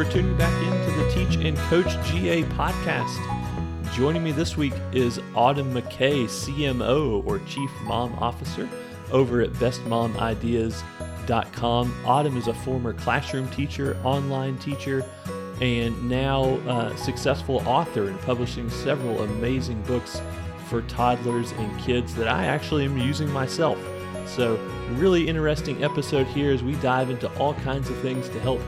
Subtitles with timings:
[0.00, 3.20] for tuning back into the Teach and Coach GA podcast.
[3.92, 8.66] Joining me this week is Autumn McKay, CMO or Chief Mom Officer
[9.12, 11.94] over at bestmomideas.com.
[12.06, 15.04] Autumn is a former classroom teacher, online teacher,
[15.60, 20.22] and now uh, successful author in publishing several amazing books
[20.70, 23.78] for toddlers and kids that I actually am using myself.
[24.26, 24.56] So,
[24.92, 28.62] really interesting episode here as we dive into all kinds of things to help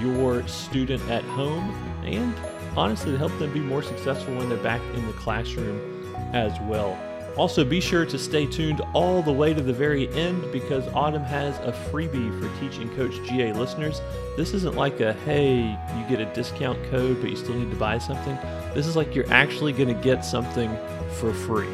[0.00, 1.70] your student at home
[2.04, 2.34] and
[2.76, 6.98] honestly to help them be more successful when they're back in the classroom as well.
[7.36, 11.22] Also, be sure to stay tuned all the way to the very end because Autumn
[11.22, 14.00] has a freebie for Teach and Coach GA listeners.
[14.38, 17.76] This isn't like a hey, you get a discount code, but you still need to
[17.76, 18.38] buy something.
[18.74, 20.74] This is like you're actually going to get something
[21.18, 21.68] for free.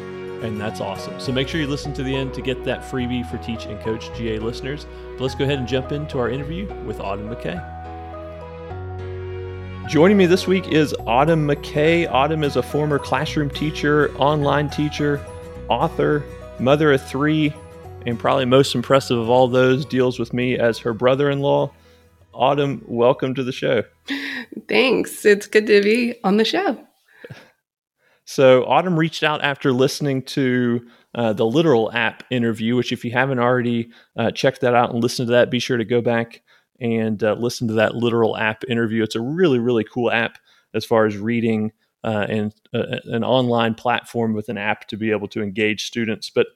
[0.45, 1.17] And that's awesome.
[1.21, 3.79] So make sure you listen to the end to get that freebie for Teach and
[3.79, 4.85] Coach GA listeners.
[5.13, 7.72] But let's go ahead and jump into our interview with Autumn McKay.
[9.93, 12.09] Joining me this week is Autumn McKay.
[12.09, 15.23] Autumn is a former classroom teacher, online teacher,
[15.69, 16.23] author,
[16.57, 17.53] mother of three,
[18.07, 21.71] and probably most impressive of all those deals with me as her brother in law.
[22.33, 23.83] Autumn, welcome to the show.
[24.67, 25.25] Thanks.
[25.25, 26.75] It's good to be on the show.
[28.25, 33.11] So, Autumn reached out after listening to uh, the Literal app interview, which, if you
[33.11, 36.41] haven't already uh, checked that out and listened to that, be sure to go back
[36.79, 39.03] and uh, listen to that Literal app interview.
[39.03, 40.37] It's a really, really cool app
[40.73, 41.71] as far as reading
[42.03, 46.29] uh, and uh, an online platform with an app to be able to engage students.
[46.29, 46.47] But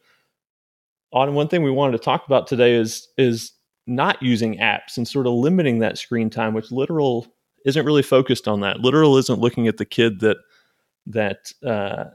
[1.13, 3.53] on one thing we wanted to talk about today is is
[3.85, 7.27] not using apps and sort of limiting that screen time, which Literal
[7.65, 8.81] isn't really focused on that.
[8.81, 10.37] Literal isn't looking at the kid that
[11.05, 12.05] that uh,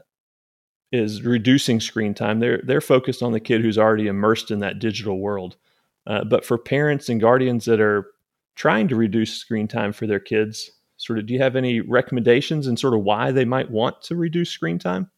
[0.91, 2.39] is reducing screen time.
[2.39, 5.57] They're they're focused on the kid who's already immersed in that digital world.
[6.05, 8.07] Uh, but for parents and guardians that are
[8.55, 12.67] trying to reduce screen time for their kids, sort of, do you have any recommendations
[12.67, 15.09] and sort of why they might want to reduce screen time?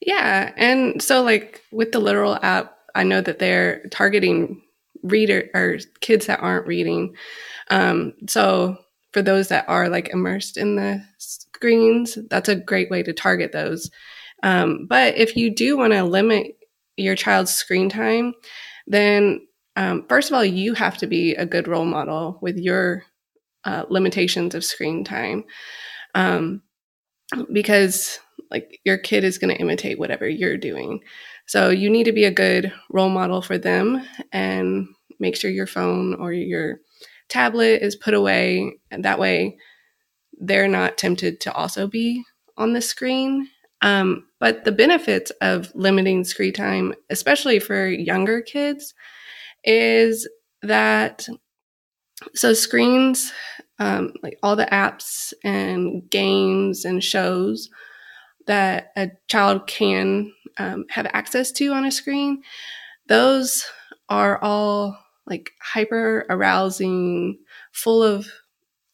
[0.00, 4.62] Yeah, and so like with the Literal app, I know that they're targeting
[5.02, 7.16] reader or kids that aren't reading.
[7.70, 8.76] Um, so
[9.12, 13.52] for those that are like immersed in the screens, that's a great way to target
[13.52, 13.90] those.
[14.42, 16.56] Um, but if you do want to limit
[16.96, 18.34] your child's screen time,
[18.86, 19.46] then
[19.76, 23.04] um, first of all, you have to be a good role model with your
[23.64, 25.44] uh, limitations of screen time.
[26.14, 26.62] Um,
[27.52, 28.18] because
[28.50, 31.00] like your kid is going to imitate whatever you're doing.
[31.46, 34.88] So you need to be a good role model for them and
[35.18, 36.80] make sure your phone or your
[37.28, 38.74] tablet is put away.
[38.90, 39.56] And that way
[40.38, 42.22] they're not tempted to also be
[42.56, 43.48] on the screen.
[43.80, 48.94] Um, but the benefits of limiting screen time, especially for younger kids,
[49.64, 50.28] is
[50.62, 51.28] that
[52.34, 53.32] so screens,
[53.78, 57.68] um, like all the apps and games and shows
[58.46, 62.42] that a child can um, have access to on a screen,
[63.08, 63.64] those
[64.08, 67.38] are all like hyper arousing,
[67.72, 68.26] full of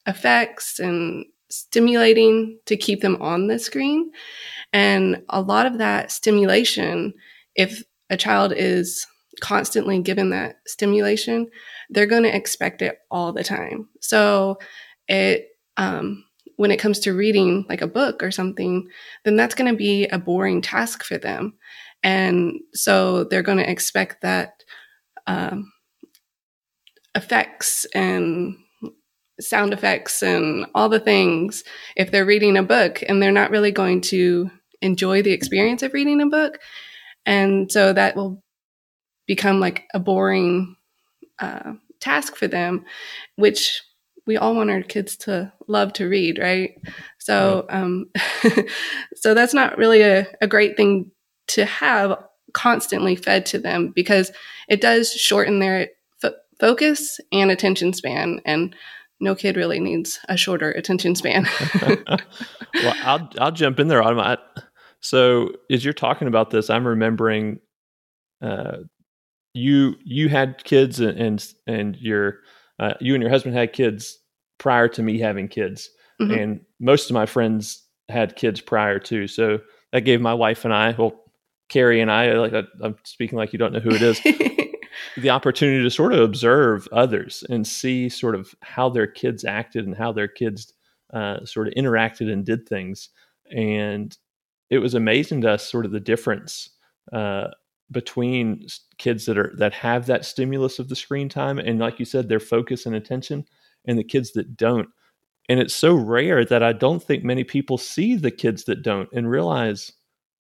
[0.07, 4.11] effects and stimulating to keep them on the screen.
[4.73, 7.15] And a lot of that stimulation,
[7.55, 9.07] if a child is
[9.41, 11.49] constantly given that stimulation,
[11.91, 13.89] they're going to expect it all the time.
[14.01, 14.59] So
[15.09, 16.25] it, um,
[16.57, 18.89] when it comes to reading like a book or something,
[19.25, 21.55] then that's going to be a boring task for them.
[22.03, 24.65] And so they're going to expect that
[25.27, 25.73] um,
[27.15, 28.57] effects and
[29.41, 31.63] sound effects and all the things
[31.97, 34.51] if they're reading a book and they're not really going to
[34.81, 36.59] enjoy the experience of reading a book.
[37.27, 38.43] And so that will
[39.29, 40.75] become like a boring
[41.39, 42.85] uh, task for them,
[43.37, 43.83] which
[44.27, 46.75] we all want our kids to love to read, right?
[47.19, 48.11] So, um,
[49.15, 51.13] so that's not really a, a great thing
[51.49, 52.19] to have
[52.53, 54.33] constantly fed to them because
[54.69, 55.89] it does shorten their
[56.21, 58.75] fo- focus and attention span and
[59.21, 61.47] no kid really needs a shorter attention span.
[61.83, 64.03] well, I'll I'll jump in there.
[64.03, 64.37] I,
[65.01, 67.61] so as you're talking about this, I'm remembering
[68.41, 68.79] uh,
[69.55, 72.41] you you had kids and and, and your
[72.79, 74.19] uh, you and your husband had kids
[74.59, 75.91] prior to me having kids,
[76.21, 76.33] mm-hmm.
[76.33, 79.27] and most of my friends had kids prior to.
[79.27, 79.61] So
[79.93, 81.25] that gave my wife and I, well,
[81.69, 82.53] Carrie and I, like
[82.83, 84.21] I'm speaking like you don't know who it is,
[85.17, 89.87] the opportunity to sort of observe others and see sort of how their kids acted
[89.87, 90.73] and how their kids
[91.13, 93.11] uh, sort of interacted and did things,
[93.51, 94.17] and
[94.71, 96.71] it was amazing to us sort of the difference
[97.13, 97.49] uh,
[97.91, 98.67] between
[98.99, 102.29] kids that are that have that stimulus of the screen time and like you said
[102.29, 103.45] their focus and attention
[103.87, 104.89] and the kids that don't
[105.49, 109.09] and it's so rare that I don't think many people see the kids that don't
[109.13, 109.93] and realize,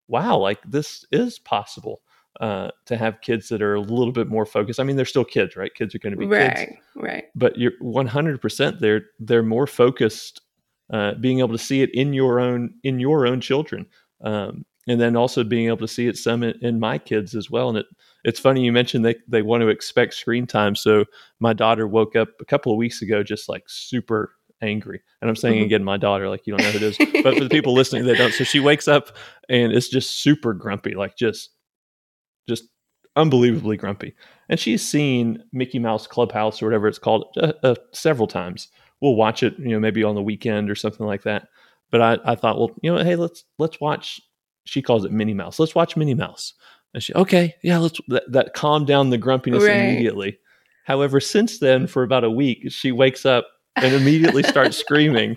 [0.08, 2.02] wow, like this is possible
[2.42, 4.80] uh, to have kids that are a little bit more focused.
[4.80, 5.74] I mean, they're still kids, right?
[5.74, 7.26] Kids are going to be right, kids, right.
[7.36, 8.42] But you're 100.
[8.42, 10.42] percent They're they're more focused,
[10.92, 13.86] uh, being able to see it in your own in your own children,
[14.22, 17.50] um, and then also being able to see it some in, in my kids as
[17.50, 17.70] well.
[17.70, 17.86] And it
[18.24, 20.76] it's funny you mentioned they they want to expect screen time.
[20.76, 21.06] So
[21.40, 25.02] my daughter woke up a couple of weeks ago just like super angry.
[25.22, 25.66] And I'm saying mm-hmm.
[25.66, 28.06] again, my daughter, like you don't know who it is, but for the people listening,
[28.06, 28.34] they don't.
[28.34, 29.16] So she wakes up
[29.50, 31.52] and it's just super grumpy, like just,
[32.48, 32.66] just
[33.16, 34.16] unbelievably grumpy.
[34.50, 38.70] And she's seen Mickey Mouse Clubhouse or whatever it's called uh, uh, several times.
[39.02, 41.48] We'll watch it, you know, maybe on the weekend or something like that.
[41.92, 44.20] But I, I thought, well, you know, hey, let's let's watch.
[44.66, 45.60] She calls it Minnie Mouse.
[45.60, 46.54] Let's watch Minnie Mouse.
[46.94, 49.78] And she, okay, yeah, let's that, that calmed down the grumpiness right.
[49.78, 50.40] immediately.
[50.86, 55.36] However, since then, for about a week, she wakes up and immediately starts screaming.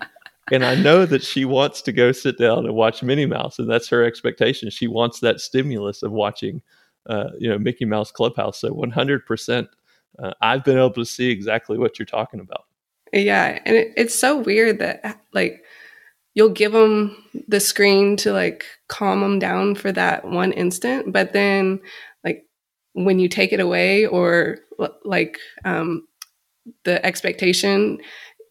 [0.52, 3.68] And I know that she wants to go sit down and watch Minnie Mouse, and
[3.68, 4.70] that's her expectation.
[4.70, 6.62] She wants that stimulus of watching,
[7.08, 8.60] uh, you know, Mickey Mouse Clubhouse.
[8.60, 9.68] So 100%,
[10.22, 12.64] uh, I've been able to see exactly what you're talking about.
[13.12, 15.64] Yeah, and it, it's so weird that like
[16.34, 17.16] you'll give them
[17.48, 21.80] the screen to like calm them down for that one instant, but then
[22.24, 22.44] like
[22.92, 24.58] when you take it away or
[25.04, 26.06] like um,
[26.84, 27.98] the expectation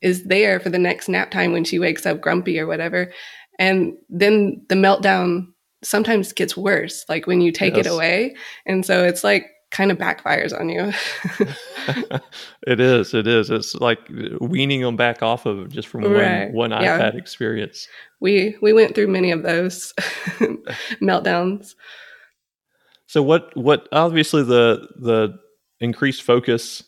[0.01, 3.11] is there for the next nap time when she wakes up grumpy or whatever.
[3.59, 5.47] And then the meltdown
[5.83, 7.85] sometimes gets worse, like when you take yes.
[7.85, 8.35] it away.
[8.65, 10.93] And so it's like kind of backfires on you.
[12.67, 13.13] it is.
[13.13, 13.49] It is.
[13.49, 13.99] It's like
[14.39, 16.51] weaning them back off of just from right.
[16.51, 16.99] one, one yeah.
[16.99, 17.87] iPad experience.
[18.19, 19.93] We we went through many of those
[21.01, 21.75] meltdowns.
[23.07, 25.37] So what what obviously the the
[25.79, 26.83] increased focus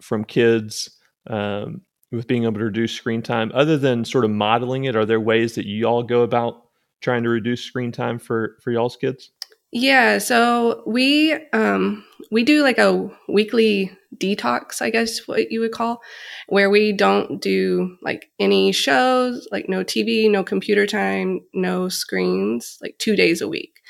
[0.00, 0.90] from kids
[1.28, 1.82] um,
[2.12, 3.50] with being able to reduce screen time?
[3.54, 6.62] Other than sort of modeling it, are there ways that you all go about
[7.00, 9.30] trying to reduce screen time for for y'all's kids?
[9.72, 15.72] Yeah, so we um, we do like a weekly detox, I guess what you would
[15.72, 16.00] call,
[16.48, 22.78] where we don't do like any shows, like no TV, no computer time, no screens,
[22.80, 23.80] like two days a week.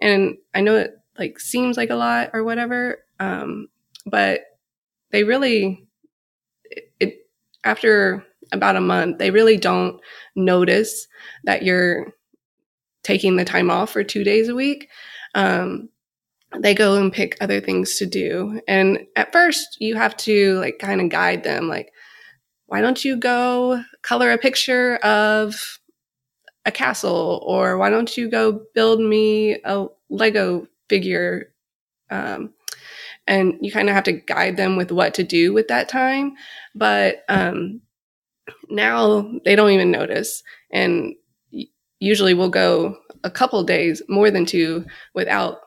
[0.00, 3.68] And I know it like seems like a lot or whatever, um,
[4.04, 4.40] but
[5.10, 5.86] they really
[7.00, 7.26] it
[7.64, 10.00] after about a month they really don't
[10.34, 11.08] notice
[11.44, 12.12] that you're
[13.02, 14.88] taking the time off for two days a week
[15.34, 15.88] um,
[16.58, 18.60] they go and pick other things to do.
[18.68, 21.92] And at first you have to like kind of guide them like
[22.66, 25.78] why don't you go color a picture of
[26.64, 27.42] a castle?
[27.46, 31.52] Or why don't you go build me a lego figure?
[32.10, 32.52] Um,
[33.26, 36.34] and you kind of have to guide them with what to do with that time.
[36.74, 37.80] But um,
[38.68, 41.14] now they don't even notice, and
[41.98, 44.84] usually we'll go a couple days, more than two,
[45.14, 45.58] without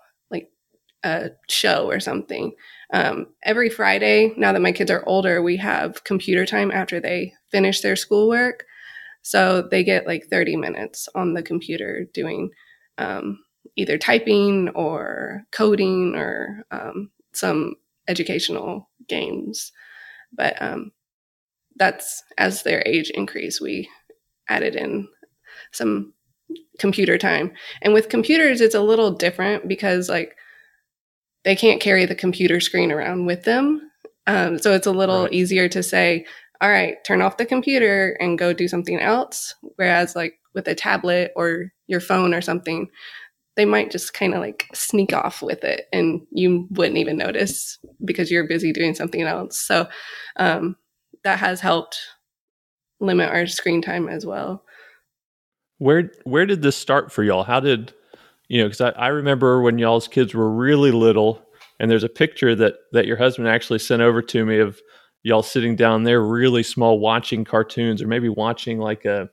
[1.03, 2.53] a show or something.
[2.93, 7.33] Um, every Friday, now that my kids are older, we have computer time after they
[7.51, 8.65] finish their schoolwork.
[9.21, 12.49] So they get like 30 minutes on the computer doing
[12.97, 13.39] um,
[13.75, 17.75] either typing or coding or um, some
[18.07, 19.71] educational games.
[20.33, 20.91] But um,
[21.75, 23.89] that's as their age increase, we
[24.49, 25.07] added in
[25.71, 26.13] some
[26.79, 27.51] computer time.
[27.81, 30.35] And with computers, it's a little different because like
[31.43, 33.89] they can't carry the computer screen around with them.
[34.27, 35.33] Um, so it's a little right.
[35.33, 36.25] easier to say,
[36.61, 39.55] all right, turn off the computer and go do something else.
[39.77, 42.87] Whereas like with a tablet or your phone or something,
[43.55, 47.77] they might just kind of like sneak off with it and you wouldn't even notice
[48.05, 49.59] because you're busy doing something else.
[49.59, 49.87] So
[50.37, 50.75] um,
[51.23, 51.99] that has helped
[52.99, 54.63] limit our screen time as well.
[55.77, 57.43] Where where did this start for y'all?
[57.43, 57.93] How did
[58.49, 58.65] you know?
[58.67, 61.41] Because I, I remember when y'all's kids were really little,
[61.79, 64.81] and there's a picture that that your husband actually sent over to me of
[65.23, 69.29] y'all sitting down there, really small, watching cartoons, or maybe watching like a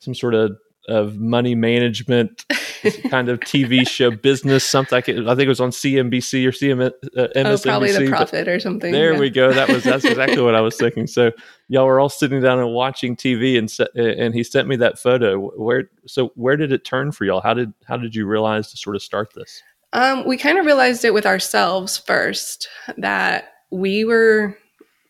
[0.00, 0.52] some sort of
[0.88, 2.44] of money management
[3.10, 4.96] kind of TV show, business something.
[4.96, 7.46] I, think it was on CNBC or CM, uh, MSNBC.
[7.46, 8.92] Oh, probably the Profit or something.
[8.92, 9.18] There yeah.
[9.18, 9.52] we go.
[9.52, 11.06] That was that's exactly what I was thinking.
[11.06, 11.32] So
[11.68, 14.98] y'all were all sitting down and watching TV, and se- and he sent me that
[14.98, 15.38] photo.
[15.38, 17.40] Where so where did it turn for y'all?
[17.40, 19.62] How did how did you realize to sort of start this?
[19.92, 22.68] Um, we kind of realized it with ourselves first
[22.98, 24.56] that we were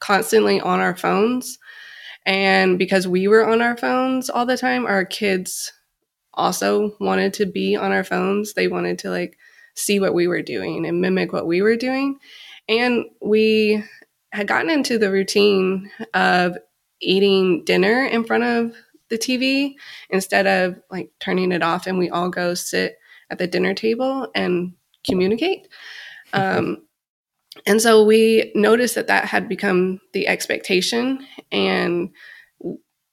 [0.00, 1.58] constantly on our phones.
[2.28, 5.72] And because we were on our phones all the time, our kids
[6.34, 8.52] also wanted to be on our phones.
[8.52, 9.38] They wanted to like
[9.74, 12.18] see what we were doing and mimic what we were doing.
[12.68, 13.82] And we
[14.30, 16.58] had gotten into the routine of
[17.00, 18.76] eating dinner in front of
[19.08, 19.72] the TV
[20.10, 22.98] instead of like turning it off and we all go sit
[23.30, 25.66] at the dinner table and communicate.
[26.34, 26.87] Um,
[27.66, 32.10] and so we noticed that that had become the expectation and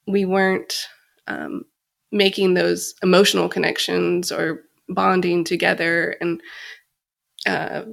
[0.07, 0.87] we weren't
[1.27, 1.63] um,
[2.11, 6.41] making those emotional connections or bonding together and
[7.45, 7.83] uh,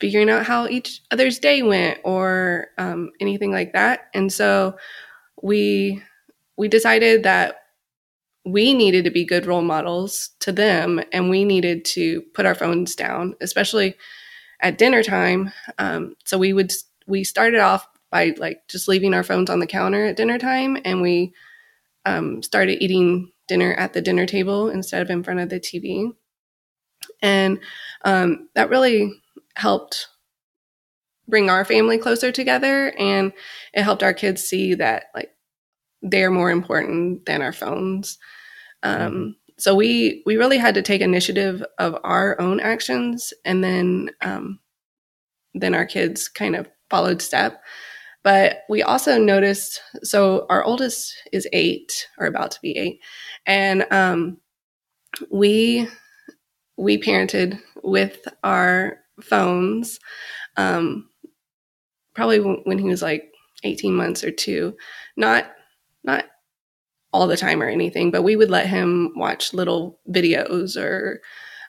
[0.00, 4.08] figuring out how each other's day went or um, anything like that.
[4.14, 4.76] And so
[5.42, 6.02] we
[6.56, 7.56] we decided that
[8.44, 12.54] we needed to be good role models to them and we needed to put our
[12.54, 13.94] phones down, especially
[14.60, 15.52] at dinner time.
[15.78, 16.72] Um, so we would
[17.06, 20.78] we started off by like just leaving our phones on the counter at dinner time
[20.84, 21.32] and we
[22.04, 26.10] um, started eating dinner at the dinner table instead of in front of the TV.
[27.22, 27.60] And
[28.04, 29.12] um, that really
[29.56, 30.08] helped
[31.26, 33.32] bring our family closer together and
[33.74, 35.30] it helped our kids see that like
[36.00, 38.18] they're more important than our phones
[38.82, 39.30] um, mm-hmm.
[39.58, 44.60] So we we really had to take initiative of our own actions and then um,
[45.54, 47.62] then our kids kind of followed step.
[48.24, 53.00] But we also noticed so our oldest is eight or about to be eight
[53.46, 54.38] and um,
[55.30, 55.88] we
[56.76, 59.98] we parented with our phones
[60.56, 61.08] um,
[62.14, 63.32] probably when he was like
[63.64, 64.76] 18 months or two.
[65.16, 65.50] Not
[66.04, 66.24] not
[67.18, 71.20] all the time or anything but we would let him watch little videos or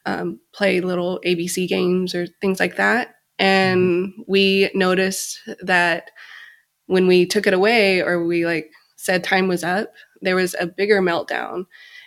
[0.06, 3.16] um, play little abc games or things like that.
[3.38, 6.12] And we noticed that
[6.88, 10.68] when we took it away or we like said time was up there was a
[10.68, 11.66] bigger meltdown.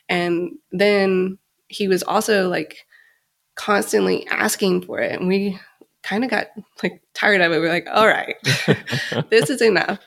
[0.09, 2.85] And then he was also like
[3.55, 5.19] constantly asking for it.
[5.19, 5.59] And we
[6.03, 6.49] kind of got
[6.83, 7.61] like tired of it.
[7.61, 8.37] We are like all right
[9.31, 9.99] this is enough.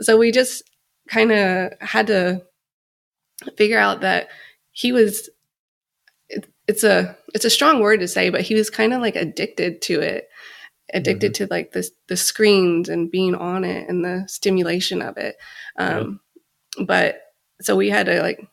[0.00, 0.62] So we just
[1.08, 2.42] kind of had to
[3.56, 4.28] figure out that
[4.72, 5.28] he was
[6.28, 9.16] it, it's a it's a strong word to say but he was kind of like
[9.16, 10.28] addicted to it
[10.92, 11.44] addicted mm-hmm.
[11.44, 15.36] to like the the screens and being on it and the stimulation of it
[15.78, 16.20] um
[16.76, 16.84] yeah.
[16.84, 17.20] but
[17.60, 18.46] so we had to like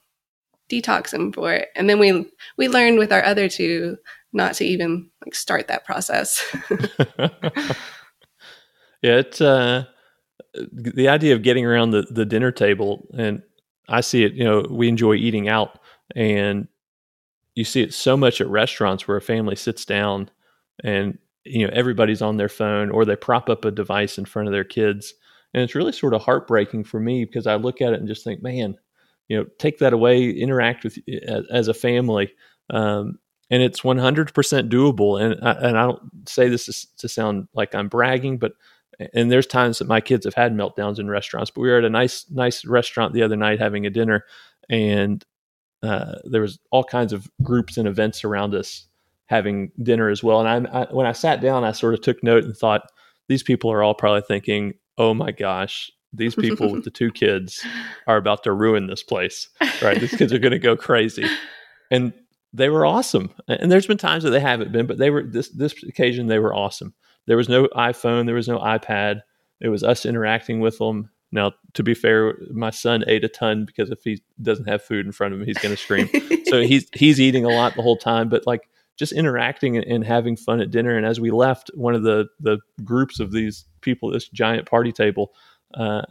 [0.70, 2.26] detox him for it and then we
[2.58, 3.98] we learned with our other two
[4.34, 6.44] not to even like start that process.
[9.02, 9.86] yeah, it's uh,
[10.54, 13.42] the idea of getting around the, the dinner table, and
[13.90, 14.34] I see it.
[14.34, 15.80] You know, we enjoy eating out,
[16.16, 16.68] and
[17.56, 20.30] you see it so much at restaurants where a family sits down,
[20.84, 24.48] and you know everybody's on their phone or they prop up a device in front
[24.48, 25.14] of their kids,
[25.54, 28.24] and it's really sort of heartbreaking for me because I look at it and just
[28.24, 28.76] think, man,
[29.28, 30.98] you know, take that away, interact with
[31.50, 32.32] as a family.
[32.70, 33.20] Um,
[33.50, 35.22] and it's 100% doable.
[35.22, 38.54] And I, and I don't say this to sound like I'm bragging, but
[39.13, 41.51] and there's times that my kids have had meltdowns in restaurants.
[41.51, 44.25] But we were at a nice nice restaurant the other night having a dinner,
[44.70, 45.24] and
[45.84, 48.88] uh, there was all kinds of groups and events around us
[49.27, 50.46] having dinner as well.
[50.46, 52.89] And I, I when I sat down, I sort of took note and thought
[53.27, 57.65] these people are all probably thinking, "Oh my gosh." These people with the two kids
[58.05, 59.48] are about to ruin this place,
[59.81, 59.98] right?
[59.98, 61.25] These kids are going to go crazy.
[61.89, 62.12] And
[62.53, 63.31] they were awesome.
[63.48, 66.39] And there's been times that they haven't been, but they were this this occasion they
[66.39, 66.93] were awesome.
[67.28, 69.22] There was no iPhone, there was no iPad.
[69.60, 71.10] It was us interacting with them.
[71.32, 75.06] Now, to be fair, my son ate a ton because if he doesn't have food
[75.06, 76.10] in front of him, he's going to scream.
[76.48, 78.28] so he's he's eating a lot the whole time.
[78.28, 80.96] But like just interacting and, and, having fun at dinner.
[80.98, 84.92] And as we left, one of the the groups of these people, this giant party
[84.92, 85.34] table,
[85.74, 86.01] uh,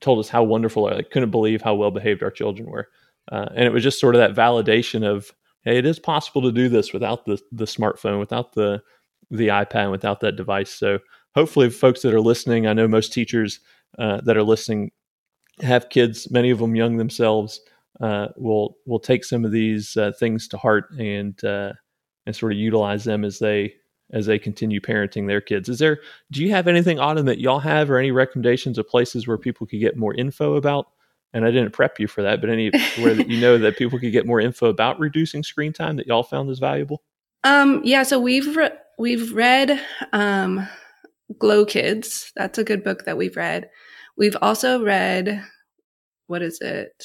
[0.00, 0.86] told us how wonderful.
[0.86, 2.88] I couldn't believe how well behaved our children were.
[3.32, 6.52] Uh, and it was just sort of that validation of hey, it is possible to
[6.52, 8.82] do this without the the smartphone, without the
[9.30, 10.70] the iPad, without that device.
[10.70, 10.98] So
[11.34, 13.60] hopefully, folks that are listening, I know most teachers
[13.98, 14.90] uh, that are listening
[15.60, 17.60] have kids, many of them young themselves,
[18.00, 21.72] uh, will will take some of these uh, things to heart and uh,
[22.26, 23.74] and sort of utilize them as they
[24.12, 25.68] as they continue parenting their kids.
[25.68, 26.00] Is there
[26.30, 29.66] do you have anything Autumn that y'all have or any recommendations of places where people
[29.66, 30.86] could get more info about
[31.32, 34.12] and I didn't prep you for that, but any where you know that people could
[34.12, 37.02] get more info about reducing screen time that y'all found is valuable?
[37.46, 39.80] Um, yeah, so we've re- we've read
[40.12, 40.68] um,
[41.38, 42.32] Glow Kids.
[42.36, 43.68] That's a good book that we've read.
[44.16, 45.42] We've also read
[46.26, 47.04] what is it?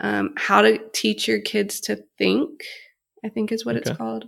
[0.00, 2.50] Um, How to Teach Your Kids to Think.
[3.24, 3.90] I think is what okay.
[3.90, 4.26] it's called.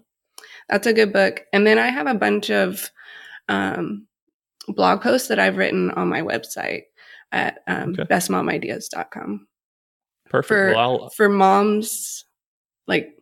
[0.69, 1.43] That's a good book.
[1.53, 2.91] And then I have a bunch of
[3.49, 4.07] um,
[4.69, 6.83] blog posts that I've written on my website
[7.33, 8.05] at um, okay.
[8.05, 9.47] bestmomideas.com.
[10.29, 10.49] Perfect.
[10.49, 12.25] For, well, for moms,
[12.87, 13.15] like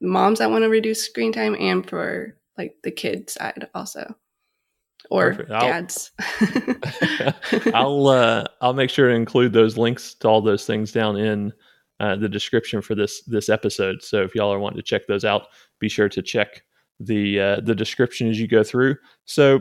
[0.00, 4.14] moms that want to reduce screen time and for like the kid side also.
[5.10, 6.12] or dads.
[7.74, 11.52] I'll uh, I'll make sure to include those links to all those things down in
[12.00, 14.02] uh, the description for this this episode.
[14.02, 16.62] So if y'all are wanting to check those out, be sure to check
[17.00, 18.96] the uh, the description as you go through.
[19.24, 19.60] So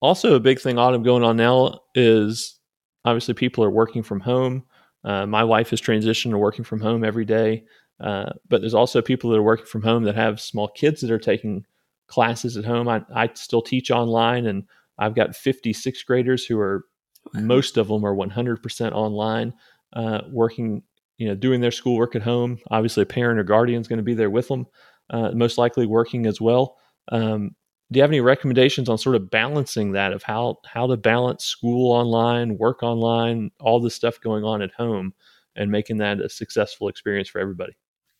[0.00, 2.58] also a big thing autumn going on now is
[3.04, 4.64] obviously people are working from home.
[5.04, 7.64] Uh, my wife has transitioned to working from home every day,
[8.00, 11.10] uh, but there's also people that are working from home that have small kids that
[11.10, 11.64] are taking
[12.10, 12.88] classes at home.
[12.88, 14.64] I, I still teach online, and
[14.98, 16.84] I've got 56 graders who are
[17.32, 17.40] wow.
[17.40, 19.54] most of them are 100% online,
[19.94, 20.82] uh, working,
[21.16, 22.58] you know, doing their schoolwork at home.
[22.70, 24.66] Obviously, a parent or guardian is going to be there with them,
[25.08, 26.76] uh, most likely working as well.
[27.10, 27.54] Um,
[27.92, 31.44] do you have any recommendations on sort of balancing that of how how to balance
[31.44, 35.12] school online, work online, all this stuff going on at home,
[35.56, 37.72] and making that a successful experience for everybody?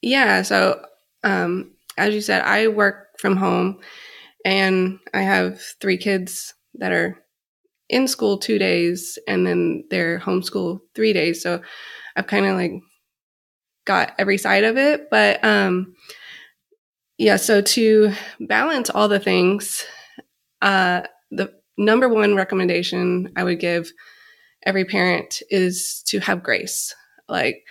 [0.03, 0.43] Yeah.
[0.43, 0.85] So,
[1.23, 3.81] um, as you said, I work from home,
[4.45, 7.19] and I have three kids that are
[7.89, 11.43] in school two days, and then they're homeschool three days.
[11.43, 11.61] So,
[12.17, 12.73] I've kind of like
[13.85, 15.95] got every side of it, but um,
[17.19, 19.85] yeah, so to balance all the things,
[20.63, 23.93] uh, the number one recommendation I would give
[24.65, 26.95] every parent is to have grace.
[27.29, 27.63] Like,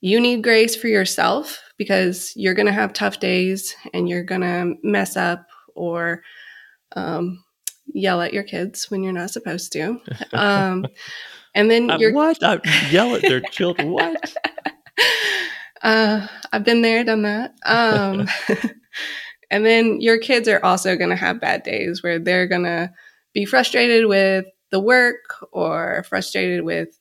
[0.00, 4.40] you need grace for yourself because you're going to have tough days and you're going
[4.40, 6.22] to mess up or
[6.96, 7.42] um,
[7.86, 10.00] yell at your kids when you're not supposed to.
[10.32, 10.86] Um,
[11.54, 12.42] and then you're what?
[12.42, 12.58] I
[12.90, 13.92] yell at their children.
[13.92, 14.34] What?
[15.82, 17.54] Uh, I've been there, done that.
[17.66, 18.26] Um,
[19.50, 22.90] and then your kids are also going to have bad days where they're going to
[23.34, 26.98] be frustrated with the work or frustrated with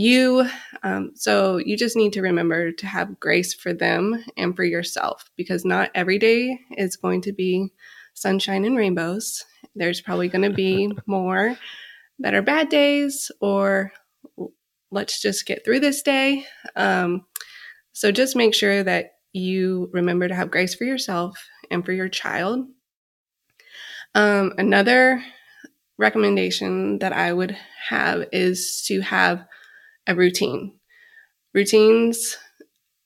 [0.00, 0.48] you.
[0.82, 5.30] Um, so you just need to remember to have grace for them and for yourself
[5.36, 7.68] because not every day is going to be
[8.14, 9.44] sunshine and rainbows.
[9.74, 11.56] There's probably going to be more
[12.18, 13.92] that are bad days or
[14.90, 16.46] let's just get through this day.
[16.76, 17.26] Um,
[17.92, 21.36] so just make sure that you remember to have grace for yourself
[21.70, 22.66] and for your child.
[24.14, 25.22] Um, another
[25.98, 27.56] recommendation that I would
[27.88, 29.44] have is to have
[30.10, 30.78] a routine.
[31.54, 32.36] Routines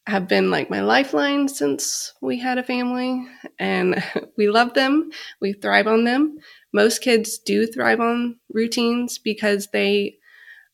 [0.07, 3.27] have been like my lifeline since we had a family,
[3.59, 4.03] and
[4.37, 5.11] we love them.
[5.41, 6.39] We thrive on them.
[6.73, 10.17] Most kids do thrive on routines because they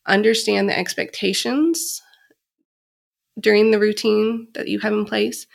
[0.06, 2.00] understand the expectations
[3.38, 5.46] during the routine that you have in place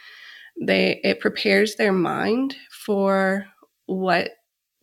[0.62, 3.46] they it prepares their mind for
[3.88, 4.32] what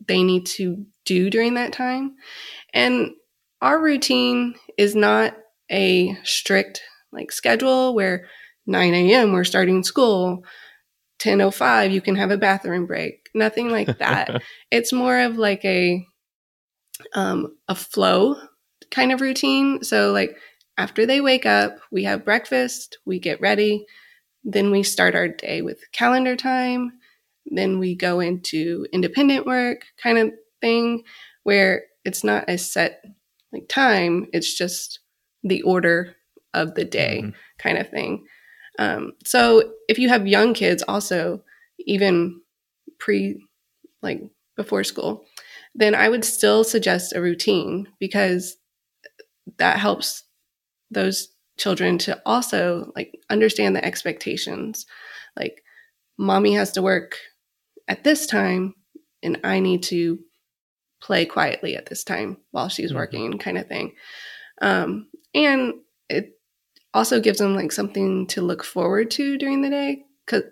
[0.07, 2.15] they need to do during that time
[2.73, 3.11] and
[3.61, 5.35] our routine is not
[5.73, 6.81] a strict
[7.11, 8.27] like schedule where
[8.67, 10.43] 9 a.m we're starting school
[11.19, 14.41] 10.05 you can have a bathroom break nothing like that.
[14.71, 16.05] It's more of like a
[17.13, 18.35] um, a flow
[18.91, 19.83] kind of routine.
[19.83, 20.37] So like
[20.77, 23.85] after they wake up, we have breakfast, we get ready,
[24.43, 26.93] then we start our day with calendar time,
[27.45, 30.31] then we go into independent work kind of
[30.61, 31.03] thing
[31.43, 33.03] where it's not a set
[33.51, 34.99] like time, it's just
[35.43, 36.15] the order
[36.53, 37.29] of the day mm-hmm.
[37.57, 38.25] kind of thing.
[38.79, 41.43] Um, so if you have young kids also
[41.79, 42.41] even
[42.99, 43.43] pre
[44.01, 44.21] like
[44.55, 45.25] before school,
[45.75, 48.57] then I would still suggest a routine because
[49.57, 50.23] that helps
[50.91, 54.85] those children to also like understand the expectations
[55.37, 55.61] like
[56.17, 57.17] mommy has to work
[57.87, 58.73] at this time
[59.21, 60.19] and i need to
[61.01, 62.97] play quietly at this time while she's mm-hmm.
[62.97, 63.93] working kind of thing
[64.61, 65.75] um, and
[66.09, 66.37] it
[66.93, 70.43] also gives them like something to look forward to during the day because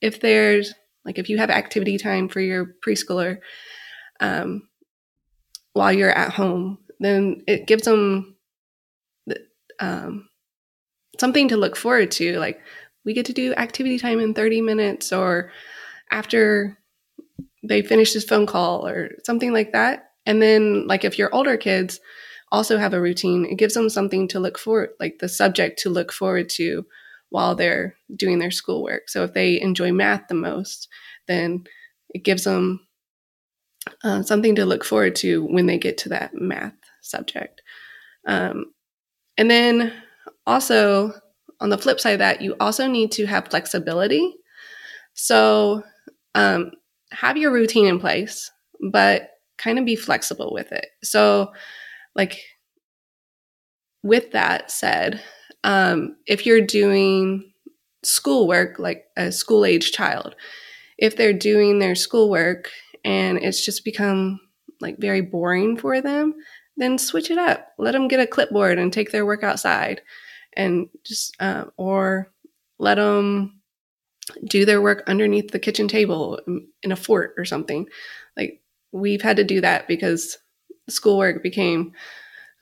[0.00, 3.38] if there's like if you have activity time for your preschooler
[4.20, 4.68] um,
[5.72, 8.36] while you're at home then it gives them
[9.80, 10.28] um,
[11.18, 12.38] something to look forward to.
[12.38, 12.60] Like
[13.04, 15.50] we get to do activity time in 30 minutes or
[16.10, 16.78] after
[17.62, 20.10] they finish this phone call or something like that.
[20.26, 22.00] And then, like, if your older kids
[22.50, 25.90] also have a routine, it gives them something to look forward, like the subject to
[25.90, 26.86] look forward to
[27.30, 29.08] while they're doing their schoolwork.
[29.08, 30.88] So if they enjoy math the most,
[31.26, 31.64] then
[32.14, 32.86] it gives them
[34.02, 37.62] uh, something to look forward to when they get to that math subject.
[38.26, 38.72] Um,
[39.36, 39.92] and then
[40.46, 41.12] also
[41.60, 44.34] on the flip side of that, you also need to have flexibility.
[45.14, 45.82] So
[46.34, 46.72] um,
[47.12, 48.50] have your routine in place,
[48.90, 50.86] but kind of be flexible with it.
[51.02, 51.52] So,
[52.18, 52.42] like,
[54.02, 55.22] with that said,
[55.64, 57.52] um, if you're doing
[58.02, 60.36] schoolwork, like a school age child,
[60.98, 62.70] if they're doing their schoolwork
[63.04, 64.40] and it's just become
[64.80, 66.34] like very boring for them,
[66.76, 67.68] then switch it up.
[67.78, 70.00] Let them get a clipboard and take their work outside,
[70.56, 72.32] and just uh, or
[72.78, 73.60] let them
[74.44, 76.40] do their work underneath the kitchen table
[76.82, 77.88] in a fort or something.
[78.36, 78.60] Like
[78.92, 80.38] we've had to do that because
[80.88, 81.92] schoolwork became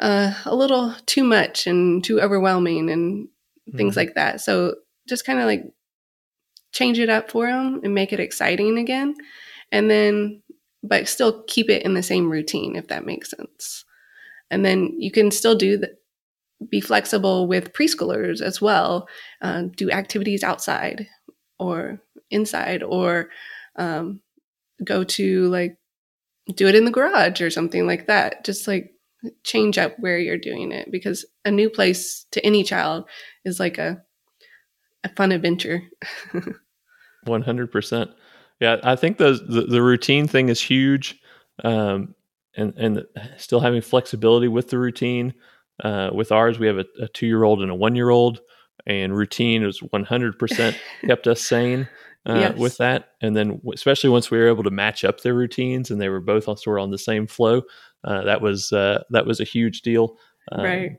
[0.00, 3.28] uh, a little too much and too overwhelming and
[3.76, 4.40] things mm like that.
[4.40, 4.76] So
[5.08, 5.64] just kind of like
[6.72, 9.14] change it up for them and make it exciting again.
[9.72, 10.42] And then,
[10.82, 13.84] but still keep it in the same routine, if that makes sense.
[14.50, 15.96] And then you can still do the,
[16.70, 19.08] be flexible with preschoolers as well.
[19.42, 21.08] Uh, do activities outside
[21.58, 23.30] or inside, or
[23.76, 24.20] um,
[24.84, 25.76] go to like
[26.54, 28.44] do it in the garage or something like that.
[28.44, 28.92] Just like
[29.44, 33.04] change up where you're doing it because a new place to any child
[33.44, 34.02] is like a
[35.04, 35.82] a fun adventure.
[37.24, 38.10] One hundred percent.
[38.60, 41.20] Yeah, I think the, the, the routine thing is huge,
[41.64, 42.14] um,
[42.56, 43.04] and and
[43.36, 45.34] still having flexibility with the routine.
[45.82, 48.40] Uh, with ours, we have a, a two year old and a one year old,
[48.86, 49.70] and routine
[50.06, 51.88] hundred percent kept us sane.
[52.26, 52.58] Uh, yes.
[52.58, 53.10] with that.
[53.20, 56.20] And then, especially once we were able to match up their routines and they were
[56.20, 57.62] both also sort of on the same flow,
[58.02, 60.18] uh, that was uh, that was a huge deal.
[60.50, 60.96] Um, right.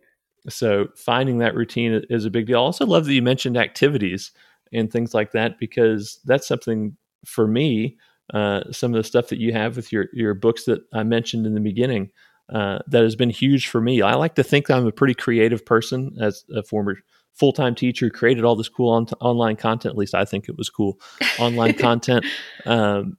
[0.50, 2.58] So finding that routine is a big deal.
[2.58, 4.32] I also love that you mentioned activities
[4.72, 7.98] and things like that because that's something for me.
[8.34, 11.46] Uh, some of the stuff that you have with your your books that I mentioned
[11.46, 12.10] in the beginning
[12.54, 14.02] uh, that has been huge for me.
[14.02, 16.98] I like to think I'm a pretty creative person as a former
[17.38, 19.94] full time teacher, created all this cool on- online content.
[19.94, 21.00] At least I think it was cool
[21.40, 22.26] online content.
[22.66, 23.18] Um,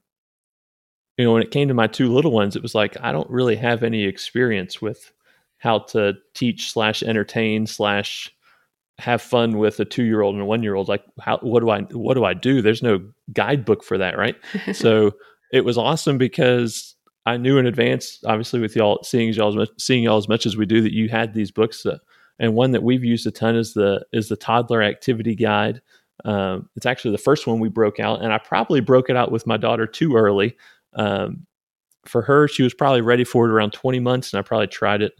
[1.17, 3.29] you know, when it came to my two little ones, it was like I don't
[3.29, 5.11] really have any experience with
[5.57, 8.33] how to teach slash entertain slash
[8.99, 10.87] have fun with a two year old and a one year old.
[10.87, 12.61] Like, how what do I what do I do?
[12.61, 13.01] There's no
[13.33, 14.35] guidebook for that, right?
[14.73, 15.11] so
[15.51, 19.69] it was awesome because I knew in advance, obviously, with y'all seeing y'all as much,
[19.77, 22.01] seeing y'all as much as we do, that you had these books that
[22.39, 25.81] and one that we've used a ton is the is the toddler activity guide.
[26.25, 29.31] Um, it's actually the first one we broke out, and I probably broke it out
[29.31, 30.57] with my daughter too early.
[30.93, 31.45] Um,
[32.05, 35.01] for her, she was probably ready for it around 20 months, and I probably tried
[35.01, 35.13] it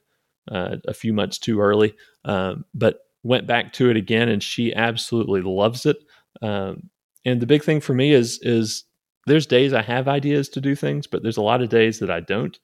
[0.51, 1.93] uh, a few months too early.
[2.25, 5.97] Um, but went back to it again, and she absolutely loves it.
[6.41, 6.89] Um,
[7.25, 8.85] and the big thing for me is is
[9.25, 12.09] there's days I have ideas to do things, but there's a lot of days that
[12.09, 12.57] I don't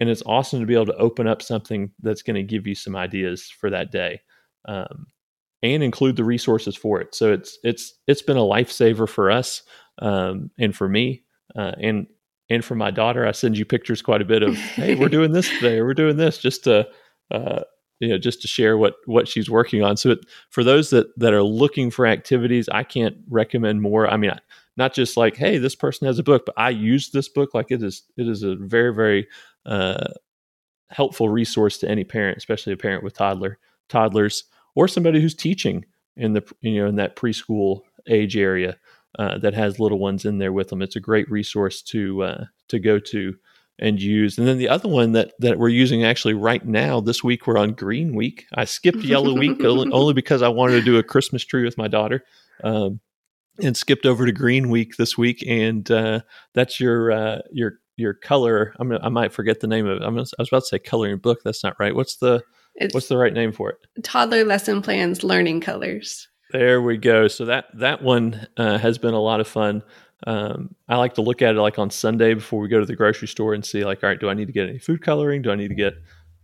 [0.00, 2.74] and it's awesome to be able to open up something that's going to give you
[2.74, 4.20] some ideas for that day
[4.66, 5.06] um,
[5.62, 7.14] and include the resources for it.
[7.14, 9.62] So it's it's it's been a lifesaver for us
[10.00, 11.24] um, and for me
[11.56, 12.06] uh, and
[12.48, 15.32] and for my daughter i send you pictures quite a bit of hey we're doing
[15.32, 16.86] this today or we're doing this just to
[17.32, 17.62] uh,
[18.00, 19.96] you know just to share what what she's working on.
[19.96, 24.08] So it, for those that that are looking for activities i can't recommend more.
[24.08, 24.38] I mean I,
[24.76, 27.70] not just like hey this person has a book but i use this book like
[27.70, 29.26] it is it is a very very
[29.66, 30.08] uh,
[30.90, 35.84] helpful resource to any parent, especially a parent with toddler toddlers or somebody who's teaching
[36.16, 38.76] in the you know in that preschool age area
[39.18, 40.82] uh, that has little ones in there with them.
[40.82, 43.34] It's a great resource to uh, to go to
[43.78, 44.38] and use.
[44.38, 47.58] And then the other one that that we're using actually right now this week we're
[47.58, 48.46] on Green Week.
[48.54, 51.88] I skipped Yellow Week only because I wanted to do a Christmas tree with my
[51.88, 52.24] daughter.
[52.62, 53.00] Um,
[53.62, 56.20] and skipped over to Green Week this week, and uh,
[56.52, 58.74] that's your uh, your your color.
[58.78, 60.04] I'm gonna, I might forget the name of it.
[60.04, 61.40] I'm gonna, I was about to say coloring book.
[61.44, 61.94] That's not right.
[61.94, 62.42] What's the
[62.74, 64.02] it's what's the right name for it?
[64.02, 66.28] Toddler lesson plans, learning colors.
[66.52, 67.28] There we go.
[67.28, 69.82] So that that one uh, has been a lot of fun.
[70.26, 72.96] Um, I like to look at it like on Sunday before we go to the
[72.96, 75.42] grocery store and see like, all right, do I need to get any food coloring?
[75.42, 75.94] Do I need to get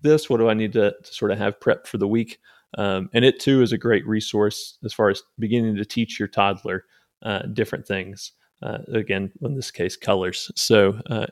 [0.02, 0.28] this?
[0.28, 2.38] What do I need to, to sort of have prep for the week?
[2.76, 6.28] Um, and it too is a great resource as far as beginning to teach your
[6.28, 6.84] toddler
[7.22, 10.50] uh, different things uh, again, in this case, colors.
[10.56, 11.26] So uh,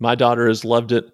[0.00, 1.04] my daughter has loved it.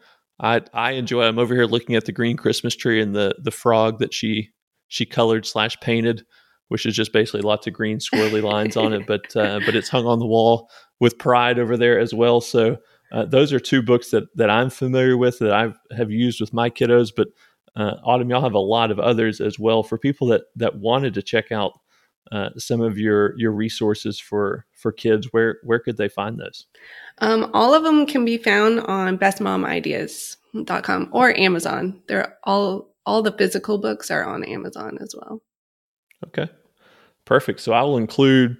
[0.40, 1.24] I I enjoy.
[1.24, 4.50] I'm over here looking at the green Christmas tree and the the frog that she
[4.88, 6.24] she colored slash painted,
[6.68, 9.06] which is just basically lots of green swirly lines on it.
[9.06, 12.40] But uh, but it's hung on the wall with pride over there as well.
[12.40, 12.78] So
[13.12, 16.52] uh, those are two books that that I'm familiar with that I have used with
[16.52, 17.10] my kiddos.
[17.16, 17.28] But
[17.76, 21.14] uh, Autumn, y'all have a lot of others as well for people that that wanted
[21.14, 21.72] to check out
[22.32, 26.66] uh, some of your your resources for for kids where where could they find those?
[27.18, 32.02] Um, all of them can be found on bestmomideas.com or amazon.
[32.06, 35.40] They're all all the physical books are on amazon as well.
[36.26, 36.52] Okay.
[37.24, 37.60] Perfect.
[37.60, 38.58] So i'll include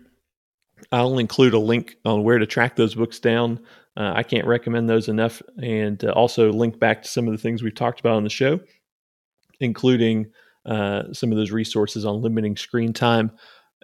[0.90, 3.60] i'll include a link on where to track those books down.
[3.96, 7.38] Uh, i can't recommend those enough and uh, also link back to some of the
[7.38, 8.58] things we've talked about on the show
[9.60, 10.32] including
[10.66, 13.30] uh, some of those resources on limiting screen time.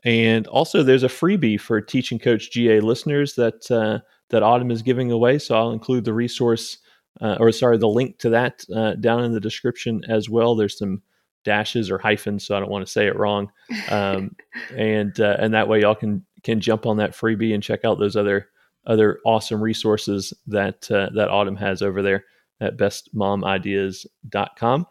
[0.05, 3.99] And also, there's a freebie for Teach and Coach GA listeners that uh,
[4.31, 5.39] that Autumn is giving away.
[5.39, 6.79] So I'll include the resource
[7.21, 10.55] uh, or sorry, the link to that uh, down in the description as well.
[10.55, 11.03] There's some
[11.45, 13.51] dashes or hyphens, so I don't want to say it wrong.
[13.91, 14.37] Um,
[14.77, 17.99] and uh, and that way y'all can can jump on that freebie and check out
[17.99, 18.49] those other
[18.87, 22.25] other awesome resources that uh, that Autumn has over there
[22.61, 24.87] at bestmomideas.com.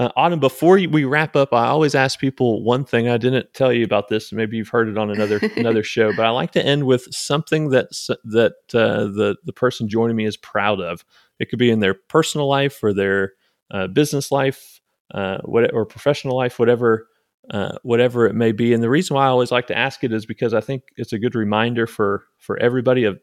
[0.00, 3.10] Uh, Autumn, before we wrap up, I always ask people one thing.
[3.10, 4.32] I didn't tell you about this.
[4.32, 7.68] Maybe you've heard it on another another show, but I like to end with something
[7.68, 7.88] that
[8.24, 11.04] that uh, the the person joining me is proud of.
[11.38, 13.32] It could be in their personal life or their
[13.70, 14.80] uh, business life,
[15.12, 17.06] uh, what, or professional life, whatever
[17.50, 18.72] uh, whatever it may be.
[18.72, 21.12] And the reason why I always like to ask it is because I think it's
[21.12, 23.20] a good reminder for for everybody of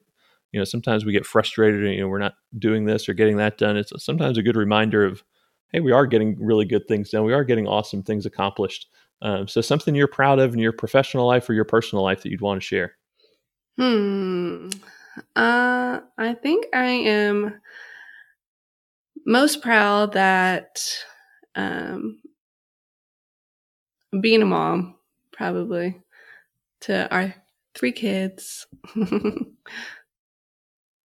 [0.52, 3.38] you know sometimes we get frustrated and you know we're not doing this or getting
[3.38, 3.78] that done.
[3.78, 5.24] It's sometimes a good reminder of
[5.72, 7.24] hey, we are getting really good things done.
[7.26, 8.88] We are getting awesome things accomplished.
[9.22, 12.30] Um, so something you're proud of in your professional life or your personal life that
[12.30, 12.96] you'd want to share.
[13.78, 14.70] Hmm.
[15.36, 17.60] Uh, I think I am
[19.26, 20.82] most proud that
[21.56, 22.20] um,
[24.22, 24.96] being a mom,
[25.32, 26.00] probably,
[26.82, 27.34] to our
[27.76, 28.68] three kids.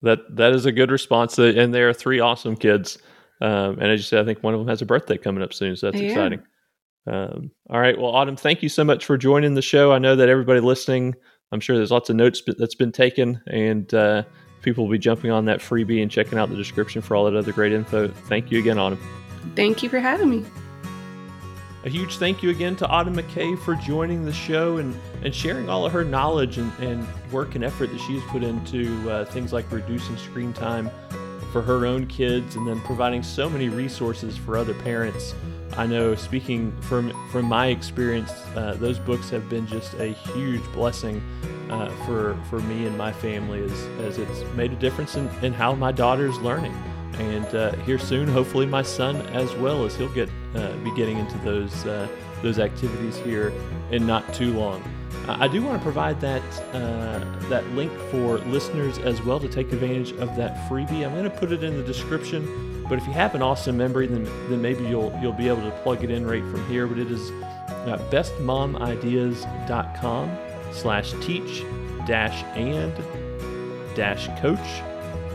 [0.03, 2.99] that that is a good response, uh, and there are three awesome kids.
[3.43, 5.53] Um, and as you said, I think one of them has a birthday coming up
[5.53, 6.11] soon, so that's yeah.
[6.11, 6.43] exciting.
[7.09, 9.93] Um, all right, well, Autumn, thank you so much for joining the show.
[9.93, 11.17] I know that everybody listening,
[11.51, 14.23] I'm sure there's lots of notes that's been taken, and uh,
[14.63, 17.35] people will be jumping on that freebie and checking out the description for all that
[17.35, 18.07] other great info.
[18.07, 19.01] Thank you again, Autumn.
[19.57, 20.45] Thank you for having me.
[21.85, 25.69] A huge thank you again to Autumn McKay for joining the show and, and sharing
[25.69, 29.53] all of her knowledge and, and work and effort that she's put into uh, things
[29.53, 30.89] like reducing screen time
[31.53, 35.35] for her own kids and then providing so many resources for other parents.
[35.77, 40.63] I know, speaking from from my experience, uh, those books have been just a huge
[40.73, 41.23] blessing
[41.71, 45.53] uh, for for me and my family, as as it's made a difference in, in
[45.53, 46.75] how my daughter's learning.
[47.15, 51.19] And uh, here soon, hopefully, my son as well as he'll get uh, be getting
[51.19, 52.07] into those uh,
[52.43, 53.53] those activities here
[53.91, 54.83] in not too long.
[55.29, 56.43] Uh, I do want to provide that
[56.75, 61.07] uh, that link for listeners as well to take advantage of that freebie.
[61.07, 62.85] I'm going to put it in the description.
[62.89, 65.71] But if you have an awesome memory, then then maybe you'll you'll be able to
[65.83, 66.87] plug it in right from here.
[66.87, 70.37] But it is uh, bestmomideas.com
[70.73, 71.63] slash teach
[72.07, 72.93] dash and
[73.95, 74.83] dash coach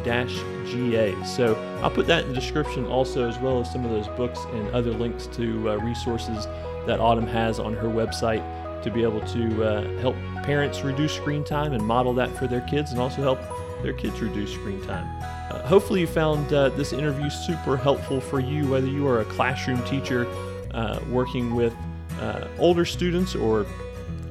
[0.04, 1.16] dash GA.
[1.24, 4.40] So I'll put that in the description also, as well as some of those books
[4.52, 6.46] and other links to uh, resources
[6.86, 8.44] that Autumn has on her website
[8.88, 12.62] to be able to uh, help parents reduce screen time and model that for their
[12.62, 13.40] kids and also help
[13.84, 15.06] their kids reduce screen time.
[15.52, 19.26] Uh, hopefully, you found uh, this interview super helpful for you, whether you are a
[19.26, 20.28] classroom teacher
[20.74, 21.74] uh, working with
[22.22, 23.66] uh, older students or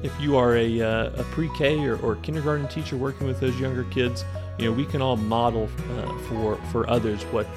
[0.03, 3.83] if you are a, uh, a pre-K or, or, kindergarten teacher working with those younger
[3.85, 4.23] kids,
[4.59, 5.67] you know we can all model
[6.29, 7.47] for for others what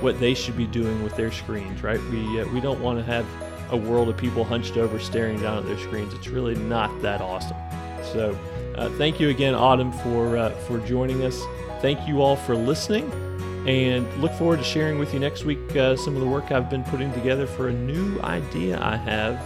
[0.00, 2.00] what they should be doing with their screens, right?
[2.04, 3.26] We we don't want to have
[3.70, 6.12] a world of people hunched over staring down at their screens.
[6.14, 7.56] It's really not that awesome.
[8.12, 8.38] So,
[8.76, 11.40] uh, thank you again, Autumn, for uh, for joining us.
[11.80, 13.10] Thank you all for listening,
[13.66, 16.68] and look forward to sharing with you next week uh, some of the work I've
[16.68, 19.38] been putting together for a new idea I have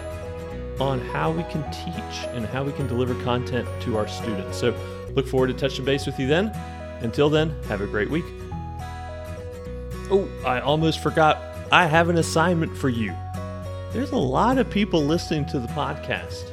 [0.81, 4.59] on how we can teach and how we can deliver content to our students.
[4.59, 4.75] So,
[5.15, 6.53] look forward to touching base with you then.
[7.01, 8.25] Until then, have a great week.
[10.11, 11.43] Oh, I almost forgot.
[11.71, 13.15] I have an assignment for you.
[13.95, 16.51] There's a lot of people listening to the podcast,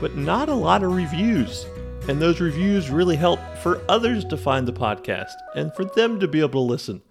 [0.00, 1.64] but not a lot of reviews.
[2.08, 6.26] And those reviews really help for others to find the podcast and for them to
[6.26, 7.02] be able to listen.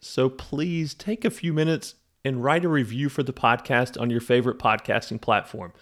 [0.00, 4.20] So please take a few minutes and write a review for the podcast on your
[4.20, 5.72] favorite podcasting platform.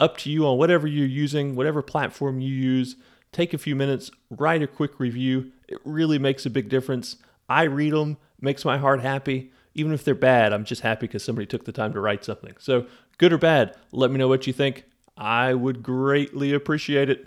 [0.00, 2.96] Up to you on whatever you're using, whatever platform you use.
[3.30, 5.52] Take a few minutes, write a quick review.
[5.68, 7.16] It really makes a big difference.
[7.46, 11.22] I read them, makes my heart happy even if they're bad, I'm just happy because
[11.22, 12.54] somebody took the time to write something.
[12.58, 12.86] So,
[13.18, 14.84] good or bad, let me know what you think.
[15.16, 17.26] I would greatly appreciate it.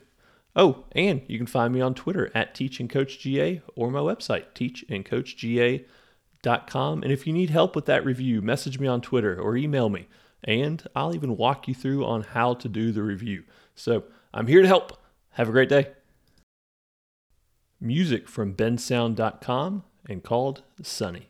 [0.56, 7.04] Oh, and you can find me on Twitter at teachandcoachga or my website, teachandcoachga.com.
[7.04, 10.08] And if you need help with that review, message me on Twitter or email me,
[10.44, 13.44] and I'll even walk you through on how to do the review.
[13.76, 14.98] So, I'm here to help.
[15.34, 15.90] Have a great day.
[17.80, 21.29] Music from bensound.com and called Sunny.